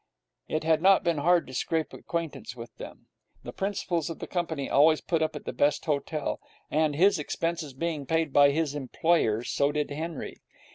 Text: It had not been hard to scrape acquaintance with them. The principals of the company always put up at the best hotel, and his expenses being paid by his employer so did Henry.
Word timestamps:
It 0.47 0.63
had 0.63 0.81
not 0.81 1.03
been 1.03 1.19
hard 1.19 1.45
to 1.45 1.53
scrape 1.53 1.93
acquaintance 1.93 2.55
with 2.55 2.73
them. 2.77 3.05
The 3.43 3.53
principals 3.53 4.09
of 4.09 4.17
the 4.17 4.25
company 4.25 4.67
always 4.67 4.99
put 4.99 5.21
up 5.21 5.35
at 5.35 5.45
the 5.45 5.53
best 5.53 5.85
hotel, 5.85 6.39
and 6.71 6.95
his 6.95 7.19
expenses 7.19 7.75
being 7.75 8.07
paid 8.07 8.33
by 8.33 8.49
his 8.49 8.73
employer 8.73 9.43
so 9.43 9.71
did 9.71 9.91
Henry. 9.91 10.41